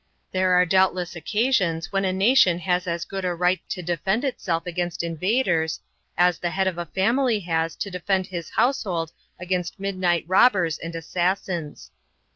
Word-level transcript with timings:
There 0.31 0.53
are 0.55 0.65
doubtless 0.65 1.15
occasions 1.15 1.91
when 1.91 2.05
a 2.05 2.11
nation 2.11 2.57
has 2.57 2.87
as 2.87 3.05
good 3.05 3.23
a 3.23 3.35
right 3.35 3.61
to 3.69 3.83
defend 3.83 4.23
itself 4.23 4.65
against 4.65 5.03
invaders 5.03 5.79
as 6.17 6.39
the 6.39 6.49
head 6.49 6.65
of 6.65 6.79
a 6.79 6.87
family 6.87 7.41
has 7.41 7.75
to 7.75 7.91
defend 7.91 8.25
his 8.25 8.49
household 8.49 9.11
against 9.39 9.79
midnight 9.79 10.25
robbers 10.27 10.79
and 10.79 10.95
assassins. 10.95 11.91